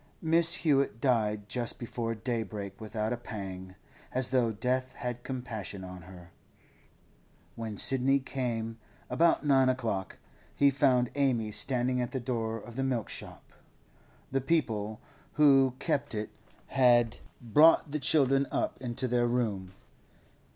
[0.23, 0.53] Mrs.
[0.63, 3.75] Hewett died just before daybreak without a pang,
[4.11, 6.31] as though death had compassion on her.
[7.55, 8.79] When Sidney came,
[9.11, 10.17] about nine o'clock,
[10.55, 13.53] he found Amy standing at the door of the milk shop;
[14.31, 14.99] the people
[15.33, 16.31] who kept it
[16.69, 19.71] had brought the children up into their room.